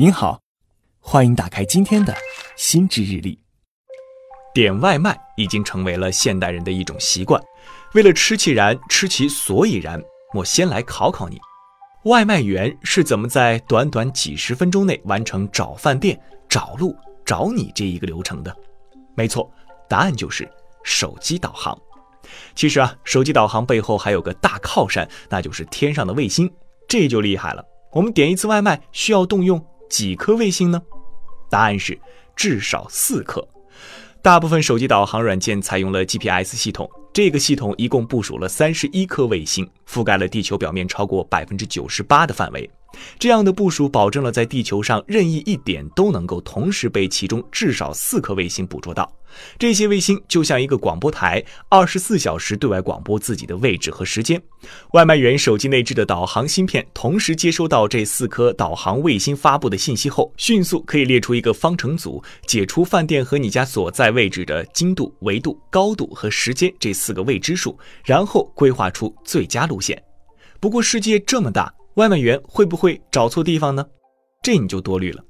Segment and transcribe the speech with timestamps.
[0.00, 0.40] 您好，
[1.00, 2.14] 欢迎打开今天的
[2.56, 3.36] 心智日历。
[4.54, 7.42] 点外卖已经成为了现代人的一种习惯。
[7.94, 10.00] 为了吃其然，吃其所以然，
[10.34, 11.36] 我先来考考你：
[12.04, 16.16] 外卖员是怎么在短短几十分钟内完成找饭店、
[16.48, 16.96] 找路、
[17.26, 18.56] 找你这一个流程的？
[19.16, 19.50] 没错，
[19.88, 20.48] 答案就是
[20.84, 21.76] 手机导航。
[22.54, 26.48] 其实啊，手机导航背后还有个大靠山，那就是天上的卫星，
[26.88, 27.64] 这就厉害了。
[27.90, 30.82] 我们点一次外卖需要动用几颗卫星呢？
[31.50, 31.98] 答案是
[32.36, 33.46] 至少四颗。
[34.20, 42.68] 大部分手机导航软件采用了 GPS 系统，这个系统一共部署了三十一颗卫星，覆盖了地球表面超过百分之九十八的范围。
[43.18, 49.10] 这样的部署保证了在地球上任意一点都能够同时被其中至少四颗卫星捕捉到。
[49.58, 54.40] 这些卫星就像一个广播台，二十四小时对外广播自己的位置和时间。
[54.92, 70.02] 外卖员手机内置的导航芯片同时接收到这四颗导航卫星发布的信息后，迅速可以列出一个方程组，解出饭店和你家所在位置的经度、纬度、高度和时间这四个未知数，然后规划出最佳路线。
[70.58, 71.77] 不过世界这么大。
[71.98, 73.84] 外卖员会不会找错地方呢？
[74.40, 75.24] 这你就多虑了。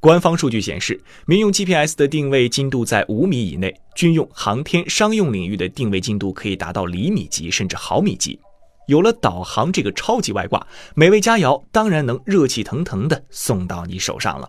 [0.00, 8.40] 官方数据显示，民用 GPS 的定位精度在五米以内，军用、航天、商用领域的定位精度可以达到厘米级甚至毫米级。
[8.88, 14.48] 有了导航这个超级外挂，美味佳肴当然能热气腾腾的送到你手上了。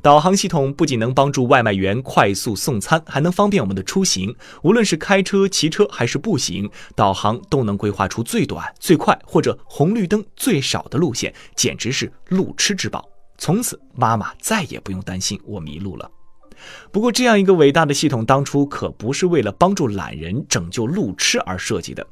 [0.00, 4.34] 导航系统不仅能帮助外卖员快速送餐，还能方便我们的出行。
[4.62, 13.04] 无论是开车、骑车还是步行，导航都能规划出最短、最快或者红绿灯最少的路线，简直是路痴之宝。
[13.36, 16.10] 从此，妈妈再也不用担心我迷路了。
[16.90, 22.04] 不过，这样一个伟大的系统，当初可不是为了帮助懒人拯救路痴而设计的。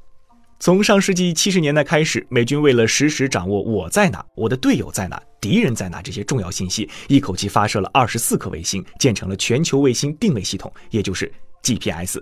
[0.58, 11.30] 从上世纪七十年代开始，美军为了实时掌握我在哪、我的队友在哪、敌人在哪这些重要信息，一口气发射了二十四颗卫星，建成了全球卫星定位系统，也就是
[11.62, 12.18] GPS，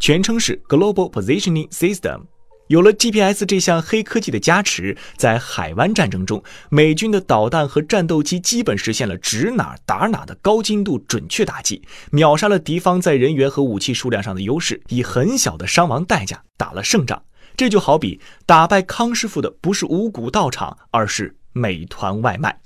[0.00, 2.22] 全称是 Global Positioning System。
[2.66, 11.80] 有了 GPS 这项黑科技的加持，在海湾战争中，美军的导弹和战斗机基本实现了指哪打哪的高精度准确打击，
[12.10, 17.22] 秒杀了敌方在人员和武器数量上的优势，以很小的伤亡代价打了胜仗。
[17.58, 22.60] 这就好比打败康师傅的不是五谷道场，而是美团外卖。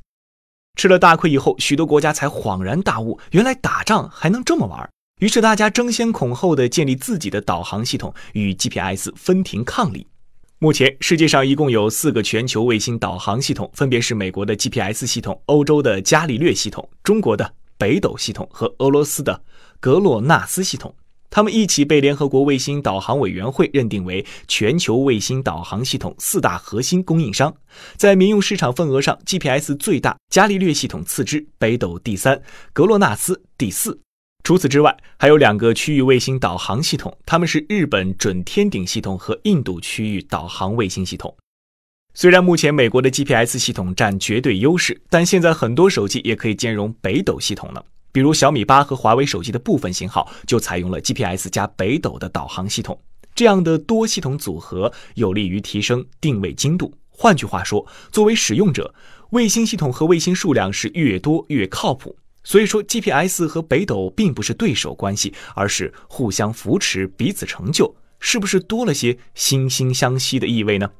[0.79, 4.87] 吃了大亏以后，许多国家才恍然大悟，原来打仗还能这么玩。
[5.23, 10.07] 于是大家争先恐后的建立自己的导航系统，与 GPS 分庭抗礼。
[10.59, 19.43] 目前世界上一共有四个全球卫星导航系统，分别是美国的 GPS 系统、欧洲的伽利略系统、中国的北斗系统和俄罗斯的
[19.81, 20.95] 格洛纳斯系统。
[21.35, 27.55] 他们一起被联合国卫星导航委员会认定为全球卫星导航系统四大核心供应商，
[27.97, 32.43] 在民用市场份额上，GPS 最大，伽利略系统次之，北斗第三，
[32.75, 33.99] 格洛纳斯第四。
[34.45, 41.35] 除此之外，还有两个区域卫星导航系统，他们是日本准天顶系统和印度区域导航卫星系统。
[42.13, 47.83] 虽然目前美国的 GPS 系统占绝对优势，但现在很多手机也可以兼容北斗系统了。
[48.13, 53.01] 比如小米八和华为手机的部分型号就采用了 GPS 加北斗的导航系统，
[53.35, 56.93] 这样的多系统组合有利于提升定位精度。
[57.09, 58.95] 换句话说，作为使用者，
[59.31, 62.15] 卫星系统和卫星数量是越多越靠谱。
[62.45, 70.91] 所以说，GPS 和北斗并不是对手关系，而是互相扶持、彼此成就，是不是多了些惺惺相惜的意味呢？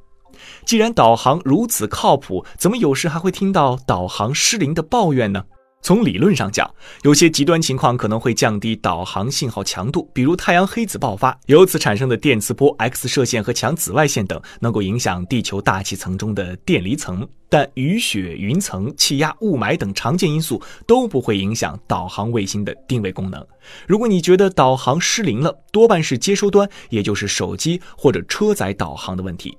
[0.65, 5.43] 既然导航如此靠谱，怎么有时还会听到导航失灵的抱怨呢？
[5.83, 17.27] 从理论上讲，有些极端情况可能会降低导航信号强度，比如太阳黑子爆发，由此产生的电磁波、X 射线和强紫外线等，能够影响地球大气层中的电离层。
[17.49, 23.45] 但雨雪、云层、气压、雾霾等常见因素都不会影响导航卫星的定位功能。
[23.85, 29.57] 如果你觉得导航失灵了，多半是接收端，也就是手机或者车载导航的问题。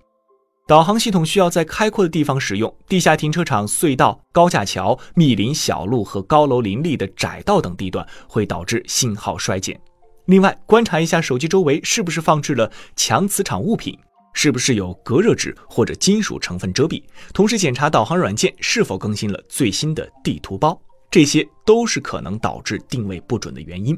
[0.66, 9.78] 导航系统需要在开阔的地方使用，地下停车场、隧道、高架桥、密林小路和高楼林立的窄道等地段会导致信号衰减。
[10.24, 13.94] 另外，观察一下手机周围是不是放置了强磁场物品，
[14.32, 17.02] 是不是有隔热纸或者金属成分遮蔽，
[17.34, 23.94] 同时检查导航软件是否更新了最新的地图包，这些都是可能导致定位不准的原因。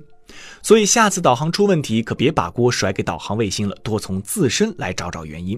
[0.62, 5.56] 所以，下次导航出问题，可别把锅甩给导航卫星了，多从自身来找找原因。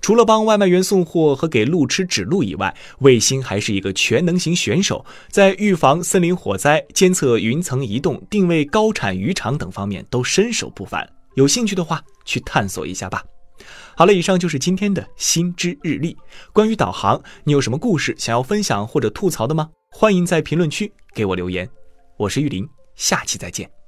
[0.00, 11.08] 除了帮外卖员送货和给路痴指路以外，卫星还是一个全能型选手，在预防森林火灾、监测云层移动、定位高产渔场等方面都身手不凡。
[11.34, 13.22] 有兴趣的话，去探索一下吧。
[13.94, 16.16] 好了，以上就是今天的新知日历。
[16.52, 19.68] 关于导航，你有什么故事想要分享或者吐槽的吗？
[19.90, 21.68] 欢迎在评论区给我留言。
[22.16, 23.81] 我是玉林，下期再见。